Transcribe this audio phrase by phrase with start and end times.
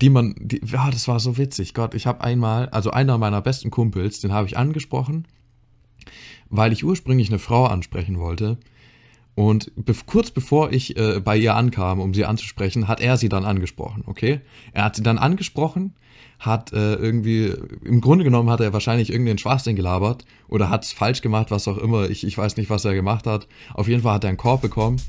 [0.00, 1.74] die man, die, ja, das war so witzig.
[1.74, 5.26] Gott, ich habe einmal, also einer meiner besten Kumpels, den habe ich angesprochen,
[6.48, 8.58] weil ich ursprünglich eine Frau ansprechen wollte.
[9.34, 13.28] Und be kurz bevor ich äh, bei ihr ankam, um sie anzusprechen, hat er sie
[13.28, 14.40] dann angesprochen, okay?
[14.72, 15.94] Er hat sie dann angesprochen,
[16.38, 17.54] hat äh, irgendwie,
[17.84, 21.68] im Grunde genommen hat er wahrscheinlich irgendeinen Schwachsinn gelabert oder hat es falsch gemacht, was
[21.68, 22.10] auch immer.
[22.10, 23.46] Ich, ich weiß nicht, was er gemacht hat.
[23.72, 25.00] Auf jeden Fall hat er einen Korb bekommen.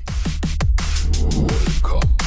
[1.32, 2.21] Welcome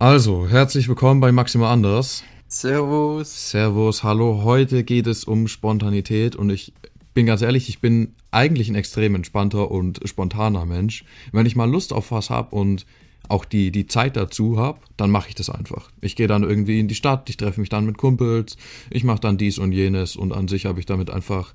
[0.00, 2.24] Also, herzlich willkommen bei Maxima Anders.
[2.48, 3.50] Servus.
[3.50, 4.44] Servus, hallo.
[4.44, 6.72] Heute geht es um Spontanität und ich
[7.12, 11.04] bin ganz ehrlich, ich bin eigentlich ein extrem entspannter und spontaner Mensch.
[11.32, 12.86] Wenn ich mal Lust auf was habe und
[13.28, 15.90] auch die, die Zeit dazu habe, dann mache ich das einfach.
[16.00, 18.56] Ich gehe dann irgendwie in die Stadt, ich treffe mich dann mit Kumpels,
[18.88, 21.52] ich mache dann dies und jenes und an sich habe ich damit einfach,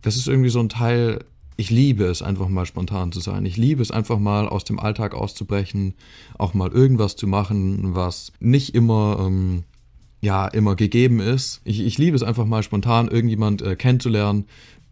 [0.00, 1.26] das ist irgendwie so ein Teil,
[1.56, 3.46] ich liebe es einfach mal spontan zu sein.
[3.46, 5.94] Ich liebe es einfach mal aus dem Alltag auszubrechen,
[6.38, 9.64] auch mal irgendwas zu machen, was nicht immer ähm,
[10.20, 11.60] ja immer gegeben ist.
[11.64, 14.44] Ich, ich liebe es einfach mal spontan, irgendjemand äh, kennenzulernen,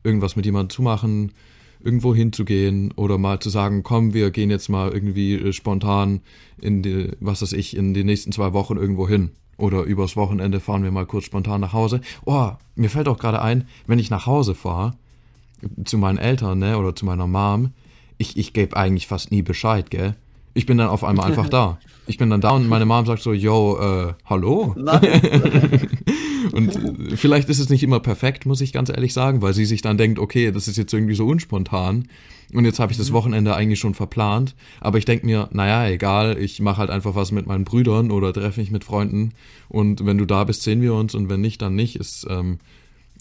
[0.03, 1.33] irgendwas mit jemandem zu machen,
[1.81, 6.21] irgendwo hinzugehen oder mal zu sagen, komm, wir gehen jetzt mal irgendwie äh, spontan
[6.61, 9.31] in die, was weiß ich, in die nächsten zwei Wochen irgendwo hin.
[9.57, 12.01] Oder übers Wochenende fahren wir mal kurz spontan nach Hause.
[12.25, 14.95] Oh, mir fällt auch gerade ein, wenn ich nach Hause fahre,
[15.85, 17.73] zu meinen Eltern, ne, oder zu meiner Mom,
[18.19, 20.15] ich, ich gebe eigentlich fast nie Bescheid, gell?
[20.57, 21.79] Ich bin dann auf einmal einfach da.
[22.07, 24.75] Ich bin dann da und meine Mom sagt so, yo, äh, hallo?
[26.53, 29.65] und äh, vielleicht ist es nicht immer perfekt, muss ich ganz ehrlich sagen, weil sie
[29.65, 32.07] sich dann denkt, okay, das ist jetzt irgendwie so unspontan
[32.53, 33.15] und jetzt habe ich das mhm.
[33.15, 37.33] Wochenende eigentlich schon verplant, aber ich denke mir, naja, egal, ich mache halt einfach was
[37.33, 39.33] mit meinen Brüdern oder treffe mich mit Freunden
[39.69, 41.97] und wenn du da bist, sehen wir uns und wenn nicht, dann nicht.
[41.97, 42.59] Ist, ähm,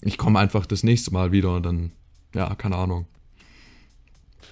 [0.02, 1.92] ich komme einfach das nächste Mal wieder und dann,
[2.34, 3.06] ja, keine Ahnung.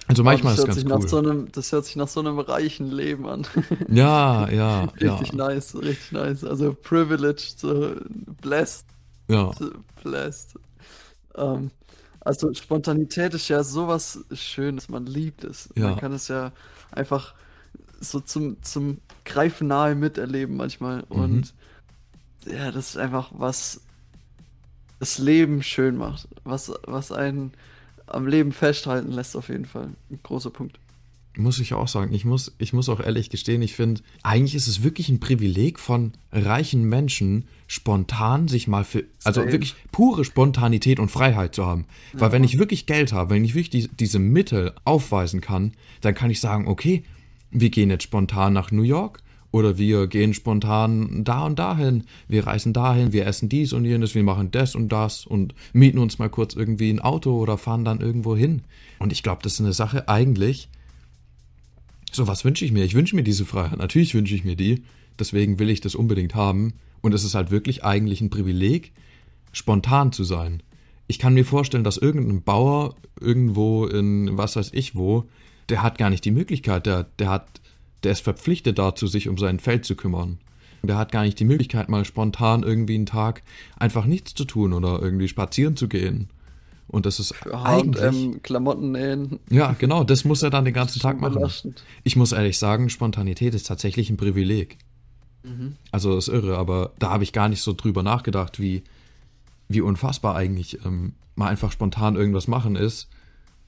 [0.07, 1.09] Also manchmal ist es ganz cool.
[1.09, 3.47] So einem, das hört sich nach so einem reichen Leben an.
[3.89, 5.35] Ja, ja, richtig ja.
[5.35, 6.43] nice, richtig nice.
[6.43, 7.95] Also privileged, so
[8.41, 8.85] blessed.
[9.29, 9.51] Ja.
[10.03, 10.55] Blessed.
[11.35, 11.71] Ähm,
[12.19, 15.69] also Spontanität ist ja sowas Schönes, man liebt es.
[15.75, 15.89] Ja.
[15.89, 16.51] Man kann es ja
[16.91, 17.33] einfach
[17.99, 21.03] so zum, zum Greifen nahe miterleben manchmal.
[21.09, 21.21] Mhm.
[21.21, 21.53] Und
[22.45, 23.81] ja, das ist einfach was
[25.03, 26.29] das Leben schön macht.
[26.45, 27.51] Was, was einen
[28.07, 29.89] am Leben festhalten lässt, auf jeden Fall.
[30.09, 30.79] Ein großer Punkt.
[31.35, 32.13] Muss ich auch sagen.
[32.13, 35.77] Ich muss, ich muss auch ehrlich gestehen, ich finde, eigentlich ist es wirklich ein Privileg
[35.79, 39.51] von reichen Menschen, spontan sich mal für, also Same.
[39.51, 41.85] wirklich pure Spontanität und Freiheit zu haben.
[42.13, 42.31] Weil Ja.
[42.31, 46.29] wenn ich wirklich Geld habe, wenn ich wirklich die, diese Mittel aufweisen kann, dann kann
[46.29, 47.03] ich sagen, okay,
[47.51, 49.19] wir gehen jetzt spontan nach New York
[49.53, 54.15] oder wir gehen spontan da und dahin, wir reisen dahin, wir essen dies und jenes,
[54.15, 57.85] wir machen das und das und mieten uns mal kurz irgendwie ein Auto oder fahren
[57.85, 58.63] dann irgendwo hin.
[58.97, 60.69] Und ich glaube, das ist eine Sache eigentlich,
[62.11, 62.83] so, was wünsche ich mir?
[62.83, 63.77] Ich wünsche mir diese Freiheit.
[63.77, 64.83] Natürlich wünsche ich mir die.
[65.19, 66.73] Deswegen will ich das unbedingt haben.
[67.01, 68.91] Und es ist halt wirklich eigentlich ein Privileg,
[69.51, 70.63] spontan zu sein.
[71.05, 75.25] Ich kann mir vorstellen, dass irgendein Bauer irgendwo in was weiß ich wo,
[75.69, 77.61] der hat gar nicht die Möglichkeit, der, der hat,
[78.03, 80.37] der ist verpflichtet dazu, sich um sein Feld zu kümmern.
[80.83, 83.41] Der hat gar nicht die Möglichkeit, mal spontan irgendwie einen Tag
[83.77, 86.29] einfach nichts zu tun oder irgendwie spazieren zu gehen.
[86.87, 88.03] Und das ist Für eigentlich.
[88.03, 89.39] H&M, Klamotten nähen.
[89.49, 91.35] Ja, genau, das muss er dann den ganzen Tag machen.
[91.35, 91.83] belastend.
[92.03, 94.77] Ich muss ehrlich sagen, Spontanität ist tatsächlich ein Privileg.
[95.43, 95.77] Mhm.
[95.91, 98.83] Also ist irre, aber da habe ich gar nicht so drüber nachgedacht, wie,
[99.69, 103.07] wie unfassbar eigentlich ähm, mal einfach spontan irgendwas machen ist.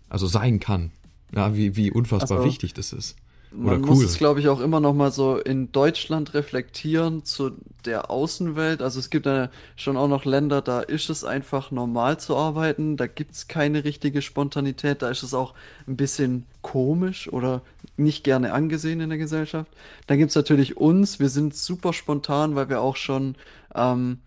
[0.09, 0.91] Also sein kann.
[1.34, 3.16] Ja, wie, wie unfassbar Also, wichtig das ist.
[3.51, 4.06] Man muss cool.
[4.06, 7.51] es, glaube ich, auch immer noch mal so in Deutschland reflektieren zu
[7.85, 8.81] der Außenwelt.
[8.81, 12.97] Also es gibt ja schon auch noch Länder, da ist es einfach normal zu arbeiten.
[12.97, 15.01] Da gibt es keine richtige Spontanität.
[15.01, 15.53] Da ist es auch
[15.88, 17.61] ein bisschen komisch oder
[17.97, 19.72] nicht gerne angesehen in der Gesellschaft.
[20.07, 21.19] Dann gibt es natürlich uns.
[21.19, 23.35] Wir sind super spontan, weil wir auch schon
[23.73, 24.19] ähm,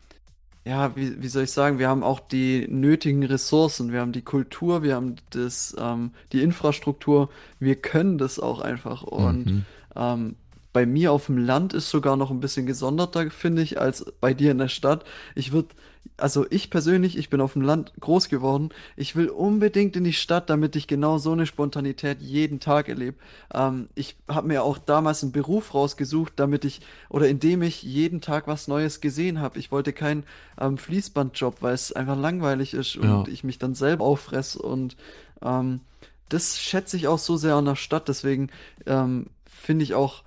[0.65, 4.23] ja, wie, wie soll ich sagen, wir haben auch die nötigen Ressourcen, wir haben die
[4.23, 9.03] Kultur, wir haben das, ähm, die Infrastruktur, wir können das auch einfach.
[9.03, 9.67] Und Mhm.
[9.97, 10.37] ähm,
[10.72, 14.34] bei mir auf dem Land ist sogar noch ein bisschen gesonderter, finde ich, als bei
[14.34, 15.05] dir in der Stadt.
[15.34, 15.69] Ich würde,
[16.16, 18.71] also ich persönlich, ich bin auf dem Land groß geworden.
[18.97, 23.16] Ich will unbedingt in die Stadt, damit ich genau so eine Spontanität jeden Tag erlebe.
[23.54, 28.21] Ähm, ich habe mir auch damals einen Beruf rausgesucht, damit ich, oder indem ich jeden
[28.21, 29.59] Tag was Neues gesehen habe.
[29.59, 30.24] Ich wollte keinen
[30.60, 33.18] ähm, Fließbandjob, weil es einfach langweilig ist Ja.
[33.18, 34.97] und ich mich dann selber auffress und
[35.41, 35.80] ähm,
[36.28, 38.09] das schätze ich auch so sehr an der Stadt.
[38.09, 38.51] Deswegen
[38.86, 40.24] ähm, finde ich auch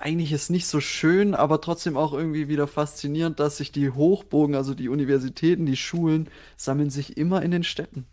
[0.00, 4.54] eigentlich ist nicht so schön, aber trotzdem auch irgendwie wieder faszinierend, dass sich die Hochburgen,
[4.54, 8.06] also die Universitäten, die Schulen, sammeln sich immer in den Städten,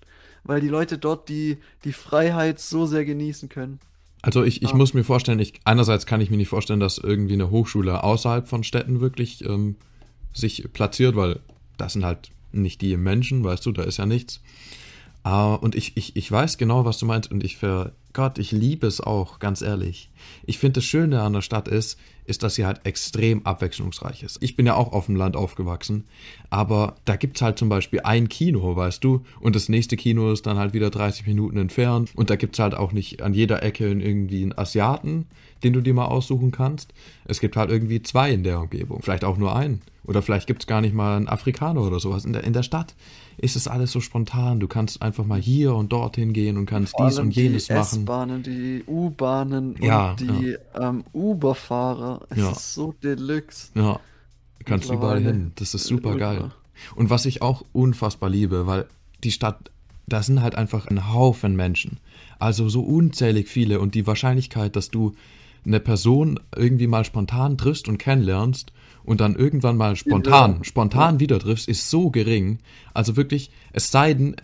[0.44, 3.80] weil die Leute dort die, die Freiheit so sehr genießen können.
[4.22, 4.76] Also ich, ich Ah.
[4.76, 8.48] muss mir vorstellen, ich, einerseits kann ich mir nicht vorstellen, dass irgendwie eine Hochschule außerhalb
[8.48, 9.76] von Städten wirklich ähm,
[10.34, 11.40] sich platziert, weil
[11.78, 14.42] das sind halt nicht die Menschen, weißt du, da ist ja nichts.
[15.24, 18.52] Ah, und ich, ich, ich weiß genau, was du meinst und ich ver Gott, ich
[18.52, 20.10] liebe es auch, ganz ehrlich.
[20.48, 24.42] Ich finde das Schöne an der Stadt ist, ist, dass sie halt extrem abwechslungsreich ist.
[24.42, 26.04] Ich bin ja auch auf dem Land aufgewachsen,
[26.50, 30.32] aber da gibt es halt zum Beispiel ein Kino, weißt du, und das nächste Kino
[30.32, 33.36] ist dann halt wieder 30 Minuten entfernt und da gibt es halt auch nicht an
[33.36, 35.28] jeder Ecke irgendwie einen Asiaten,
[35.64, 36.96] den du dir mal aussuchen kannst.
[37.26, 39.84] Es gibt halt irgendwie zwei in der Umgebung, vielleicht auch nur einen.
[40.08, 42.24] Oder vielleicht gibt es gar nicht mal einen Afrikaner oder sowas.
[42.24, 42.96] In der, in der Stadt
[43.38, 44.62] ist es alles so spontan.
[44.62, 48.07] Du kannst einfach mal hier und dorthin gehen und kannst dies und jenes machen.
[48.08, 52.22] S-Bahnen, die U-Bahnen Ja, und die ähm, Uber-Fahrer.
[52.30, 52.52] Es Ja.
[52.52, 53.70] ist so deluxe.
[53.76, 54.00] Ja,
[54.60, 55.52] du kannst überall hin.
[55.56, 56.52] Das ist super geil.
[56.96, 58.86] Und was ich auch unfassbar liebe, weil
[59.24, 59.72] die Stadt,
[60.08, 61.98] da sind halt einfach ein Haufen Menschen.
[62.40, 65.16] Also so unzählig viele und die Wahrscheinlichkeit, dass du
[65.66, 68.72] eine Person irgendwie mal spontan triffst und kennenlernst
[69.04, 70.64] und dann irgendwann mal spontan, Ja.
[70.64, 72.60] spontan wieder triffst, ist so gering.
[72.94, 74.36] Also wirklich, es sei denn,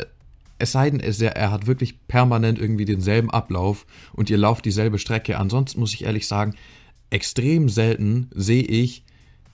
[0.59, 5.37] es sei denn, er hat wirklich permanent irgendwie denselben Ablauf und ihr lauft dieselbe Strecke.
[5.37, 6.55] Ansonsten muss ich ehrlich sagen,
[7.09, 9.03] extrem selten sehe ich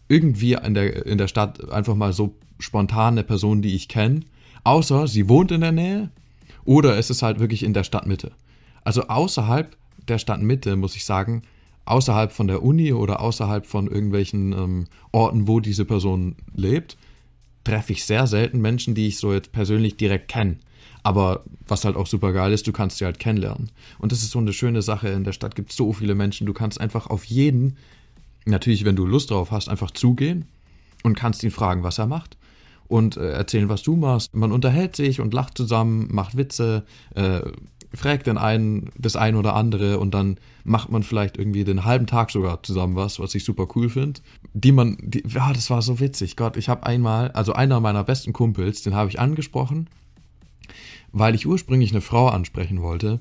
[0.08, 4.22] irgendwie in der, in der Stadt einfach mal so spontan eine Person, die ich kenne.
[4.64, 6.10] Außer sie wohnt in der Nähe
[6.66, 8.32] oder es ist halt wirklich in der Stadtmitte.
[8.84, 9.76] Also außerhalb
[10.08, 11.44] der Stadtmitte, muss ich sagen,
[11.86, 16.98] außerhalb von der Uni oder außerhalb von irgendwelchen ähm, Orten, wo diese Person lebt,
[17.64, 20.58] treffe ich sehr selten Menschen, die ich so jetzt persönlich direkt kenne.
[21.04, 23.72] Aber was halt auch super geil ist, du kannst sie halt kennenlernen.
[24.00, 25.10] Und das ist so eine schöne Sache.
[25.10, 26.46] In der Stadt gibt es so viele Menschen.
[26.46, 27.78] Du kannst einfach auf jeden,
[28.46, 30.46] natürlich, wenn du Lust drauf hast, einfach zugehen
[31.04, 32.38] und kannst ihn fragen, was er macht.
[32.88, 34.36] Und äh, erzählen, was du machst.
[34.36, 37.42] Man unterhält sich und lacht zusammen, macht Witze, äh,
[37.94, 42.08] fragt den einen das ein oder andere und dann macht man vielleicht irgendwie den halben
[42.08, 44.22] Tag sogar zusammen was, was ich super cool finde.
[44.54, 46.36] Die man, die, ja, das war so witzig.
[46.36, 49.90] Gott, ich habe einmal, also einer meiner besten Kumpels, den habe ich angesprochen,
[51.12, 53.20] weil ich ursprünglich eine Frau ansprechen wollte.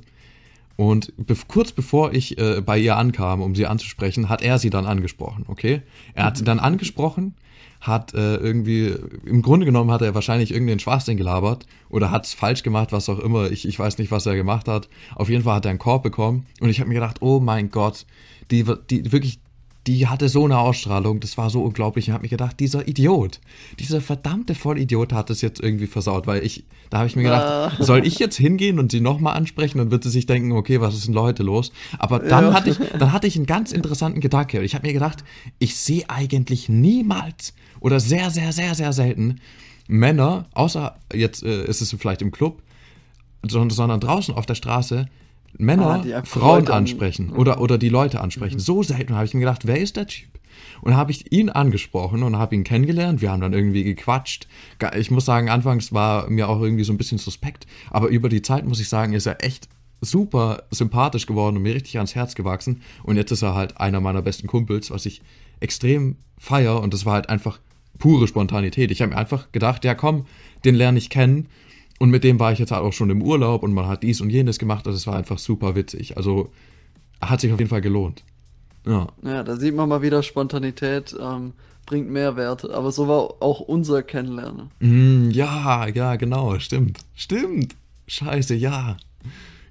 [0.77, 4.71] Und be kurz bevor ich äh, bei ihr ankam, um sie anzusprechen, hat er sie
[4.71, 5.83] dann angesprochen, okay?
[6.15, 7.35] Er hat sie dann angesprochen,
[7.81, 8.95] hat äh, irgendwie,
[9.25, 13.09] im Grunde genommen hat er wahrscheinlich irgendeinen Schwachsinn gelabert oder hat es falsch gemacht, was
[13.09, 13.51] auch immer.
[13.51, 14.89] Ich, ich weiß nicht, was er gemacht hat.
[15.17, 17.71] Auf jeden Fall hat er einen Korb bekommen und ich habe mir gedacht, oh mein
[17.71, 18.07] Gott,
[18.53, 19.41] die, die wirklich,
[19.89, 22.09] die hatte so eine Ausstrahlung, das war so unglaublich.
[22.09, 23.41] Ich habe mir gedacht, dieser Idiot,
[23.79, 27.47] dieser verdammte Vollidiot hat es jetzt irgendwie versaut, weil ich, da habe ich mir gedacht,
[27.49, 27.73] Ah.
[27.83, 30.95] soll ich jetzt hingehen und sie nochmal ansprechen, dann wird sie sich denken, okay, was
[30.95, 31.73] ist denn heute los?
[31.99, 32.53] Aber dann Ja.
[32.53, 34.63] hatte ich, dann hatte ich einen ganz interessanten Gedanke.
[34.63, 35.25] Ich habe mir gedacht,
[35.59, 39.41] ich sehe eigentlich niemals oder sehr, sehr, sehr, sehr selten
[39.89, 42.63] Männer, außer jetzt äh, ist es vielleicht im Club,
[43.49, 45.07] sondern draußen auf der Straße,
[45.57, 48.59] Männer Ah, Frauen Leute an- ansprechen oder, oder die Leute ansprechen.
[48.59, 50.29] So selten habe ich mir gedacht, wer ist der Typ?
[50.81, 53.21] Und habe ich ihn angesprochen und habe ihn kennengelernt.
[53.21, 54.47] Wir haben dann irgendwie gequatscht.
[54.97, 57.67] Ich muss sagen, anfangs war mir auch irgendwie so ein bisschen suspekt.
[57.91, 59.69] Aber über die Zeit, muss ich sagen, ist er echt
[60.01, 62.83] super sympathisch geworden und mir richtig ans Herz gewachsen.
[63.03, 65.21] Und jetzt ist er halt einer meiner besten Kumpels, was ich
[65.61, 66.81] extrem feier.
[66.81, 67.59] Und das war halt einfach
[67.99, 68.91] pure Spontanität.
[68.93, 70.27] Ich habe mir einfach gedacht, ja komm,
[70.65, 71.47] den lerne ich kennen.
[71.99, 74.21] Und mit dem war ich jetzt halt auch schon im Urlaub und man hat dies
[74.21, 74.87] und jenes gemacht.
[74.87, 76.17] Also es war einfach super witzig.
[76.17, 76.51] Also
[77.21, 78.23] hat sich auf jeden Fall gelohnt.
[78.87, 79.09] Ja.
[79.23, 81.53] Ja, da sieht man mal wieder Spontanität ähm,
[81.87, 82.71] bringt Mehrwert.
[82.71, 84.71] Aber so war auch unser Kennenlernen.
[84.81, 86.99] Mm, ja, ja, genau, stimmt.
[87.17, 87.75] Stimmt.
[88.07, 88.97] Scheiße, ja.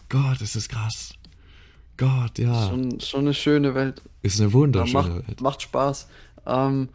[0.09, 1.13] Gott, ist das krass.
[1.97, 2.69] Gott, ja.
[2.69, 4.01] Schon, schon eine schöne Welt.
[4.21, 5.41] Ist eine Ja, wunderschöne macht, Welt.
[5.41, 6.07] macht Spaß.
[6.45, 6.89] Ähm,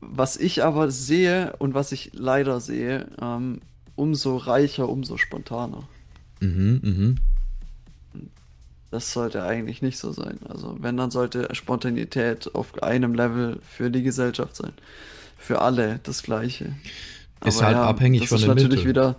[0.00, 3.60] was ich aber sehe und was ich leider sehe, ähm,
[3.96, 5.88] umso reicher, umso spontaner.
[6.40, 7.16] Mhm, mhm.
[8.90, 10.38] Das sollte eigentlich nicht so sein.
[10.48, 14.72] Also wenn, dann sollte Spontanität auf einem Level für die Gesellschaft sein.
[15.36, 16.74] Für alle das Gleiche.
[17.44, 18.88] Ist halt abhängig das von ist den natürlich Mitteln.
[18.88, 19.16] wieder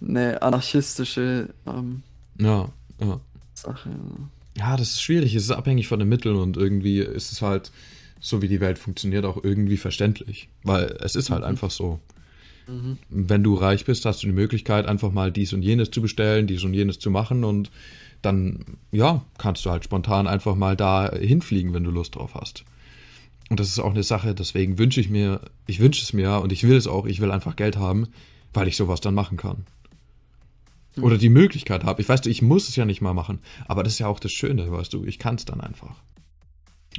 [0.00, 2.02] eine anarchistische ähm,
[2.38, 2.68] Ja,
[3.00, 3.20] ja.
[3.54, 3.88] Sache.
[4.56, 5.34] Ja, das ist schwierig.
[5.34, 7.72] Es ist abhängig von den Mitteln und irgendwie ist es halt,
[8.20, 10.48] so wie die Welt funktioniert, auch irgendwie verständlich.
[10.62, 11.98] Weil es ist halt einfach so.
[12.66, 12.98] Mhm.
[13.08, 16.46] Wenn du reich bist, hast du die Möglichkeit, einfach mal dies und jenes zu bestellen,
[16.46, 17.70] dies und jenes zu machen und
[18.22, 22.64] dann, ja, kannst du halt spontan einfach mal da hinfliegen, wenn du Lust drauf hast.
[23.50, 26.50] Und das ist auch eine Sache, deswegen wünsche ich mir, ich wünsche es mir und
[26.52, 28.08] ich will es auch, ich will einfach Geld haben,
[28.54, 29.66] weil ich sowas dann machen kann.
[31.00, 32.00] Oder die Möglichkeit habe.
[32.00, 34.30] Ich weiß, ich muss es ja nicht mal machen, aber das ist ja auch das
[34.30, 35.96] Schöne, weißt du, ich kann es dann einfach.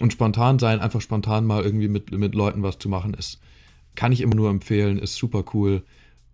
[0.01, 3.39] Und spontan sein, einfach spontan mal irgendwie mit, mit Leuten was zu machen, ist,
[3.95, 5.83] kann ich immer nur empfehlen, ist super cool.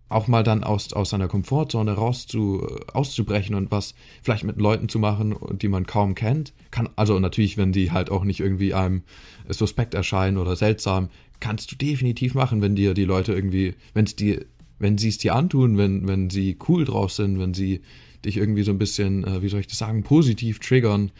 [0.08, 4.90] auch mal dann aus, aus seiner Komfortzone raus zu, auszubrechen und was vielleicht mit Leuten
[4.90, 6.52] zu machen, die man kaum kennt.
[6.70, 9.02] Kann, also natürlich, wenn die halt auch nicht irgendwie einem
[9.48, 11.08] suspekt erscheinen oder seltsam,
[11.40, 14.44] kannst du definitiv machen, wenn dir die Leute irgendwie, wenn es dir,
[14.78, 17.80] wenn sie es dir antun, wenn, wenn sie cool drauf sind, wenn sie
[18.24, 21.10] dich irgendwie so ein bisschen, äh, wie soll ich das sagen, positiv triggern,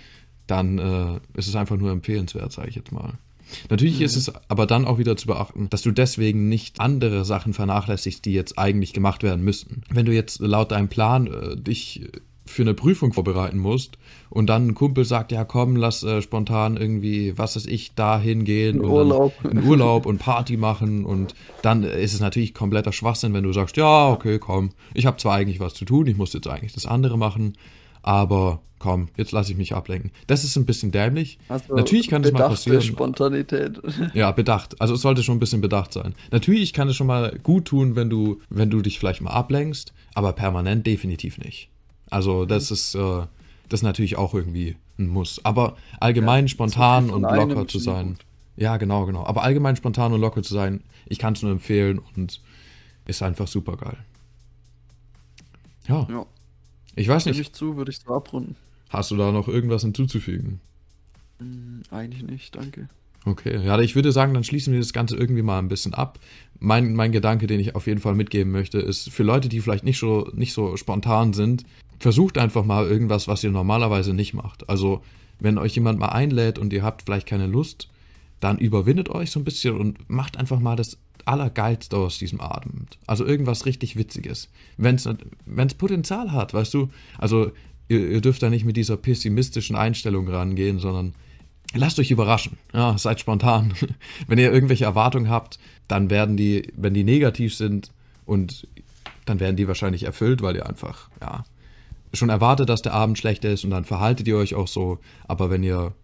[0.46, 3.14] dann äh, ist es einfach nur empfehlenswert, sage ich jetzt mal.
[3.70, 4.04] Natürlich mhm.
[4.04, 8.24] ist es aber dann auch wieder zu beachten, dass du deswegen nicht andere Sachen vernachlässigst,
[8.24, 9.82] die jetzt eigentlich gemacht werden müssten.
[9.90, 12.02] Wenn du jetzt laut deinem Plan äh, dich
[12.44, 16.76] für eine Prüfung vorbereiten musst und dann ein Kumpel sagt, ja komm, lass äh, spontan
[16.76, 19.32] irgendwie, was weiß ich, da hingehen in Urlaub.
[19.44, 23.76] in Urlaub und Party machen und dann ist es natürlich kompletter Schwachsinn, wenn du sagst,
[23.76, 26.86] ja, okay, komm, ich habe zwar eigentlich was zu tun, ich muss jetzt eigentlich das
[26.86, 27.54] andere machen,
[28.02, 30.10] aber komm, jetzt lasse ich mich ablenken.
[30.26, 31.38] Das ist ein bisschen dämlich.
[31.48, 32.82] Also Natürlich kann das mal passieren.
[32.82, 33.80] Spontanität.
[34.14, 34.80] Ja, bedacht.
[34.80, 36.14] Also es sollte schon ein bisschen bedacht sein.
[36.32, 39.92] Natürlich kann es schon mal gut tun, wenn du, wenn du dich vielleicht mal ablenkst,
[40.14, 41.68] aber permanent definitiv nicht.
[42.10, 42.74] Also das mhm.
[42.74, 43.26] ist, äh,
[43.68, 45.40] das ist natürlich auch irgendwie ein Muss.
[45.44, 48.18] Aber allgemein ja, spontan und locker zu sein.
[48.56, 49.24] Ja, genau, genau.
[49.24, 52.40] Aber allgemein spontan und locker zu sein, ich kann es nur empfehlen und
[53.06, 53.96] ist einfach super geil.
[55.88, 56.06] Ja.
[56.10, 56.26] ja.
[56.94, 57.40] Ich weiß nicht.
[57.40, 58.56] Ich zu, würde ich so abrunden.
[58.90, 60.60] Hast du da noch irgendwas hinzuzufügen?
[61.38, 62.88] Hm, eigentlich nicht, danke.
[63.24, 66.18] Okay, ja, ich würde sagen, dann schließen wir das Ganze irgendwie mal ein bisschen ab.
[66.58, 69.84] Mein, mein Gedanke, den ich auf jeden Fall mitgeben möchte, ist für Leute, die vielleicht
[69.84, 71.64] nicht so, nicht so spontan sind,
[72.00, 74.68] versucht einfach mal irgendwas, was ihr normalerweise nicht macht.
[74.68, 75.02] Also,
[75.38, 77.88] wenn euch jemand mal einlädt und ihr habt vielleicht keine Lust,
[78.40, 82.98] dann überwindet euch so ein bisschen und macht einfach mal das Allergeilste aus diesem Abend.
[83.06, 84.48] Also irgendwas richtig Witziges.
[84.76, 86.90] Wenn es Potenzial hat, weißt du.
[87.18, 87.52] Also
[87.88, 91.14] ihr, ihr, dürft da nicht mit dieser pessimistischen Einstellung rangehen, sondern
[91.74, 92.58] lasst euch überraschen.
[92.72, 93.74] Ja, seid spontan.
[94.26, 97.92] wenn ihr irgendwelche Erwartungen habt, dann werden die, wenn die negativ sind
[98.26, 98.66] und
[99.24, 101.44] dann werden die wahrscheinlich erfüllt, weil ihr einfach, ja,
[102.14, 104.98] schon erwartet, dass der Abend schlecht ist und dann verhaltet ihr euch auch so.
[105.26, 105.94] Aber wenn ihr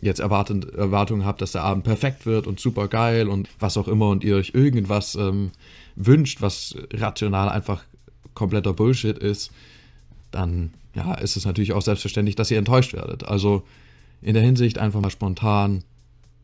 [0.00, 3.88] jetzt erwartet, Erwartungen habt, dass der Abend perfekt wird und super geil und was auch
[3.88, 5.50] immer und ihr euch irgendwas ähm,
[5.94, 7.84] wünscht, was rational einfach
[8.34, 9.50] kompletter Bullshit ist,
[10.30, 13.24] dann ja, ist es natürlich auch selbstverständlich, dass ihr enttäuscht werdet.
[13.24, 13.62] Also
[14.22, 15.82] in der Hinsicht einfach mal spontan,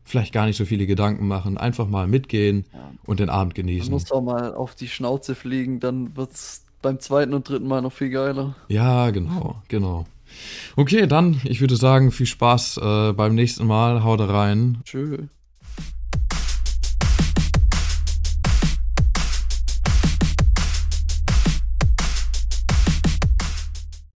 [0.03, 2.91] vielleicht gar nicht so viele Gedanken machen, einfach mal mitgehen ja.
[3.05, 3.91] und den Abend genießen.
[3.91, 7.67] Man muss auch mal auf die Schnauze fliegen, dann wird es beim zweiten und dritten
[7.67, 8.55] Mal noch viel geiler.
[8.67, 10.05] Ja, genau, genau.
[10.75, 14.03] Okay, dann, ich würde sagen, viel Spaß äh, beim nächsten Mal.
[14.03, 14.79] Haut rein.
[14.83, 15.19] Tschüss.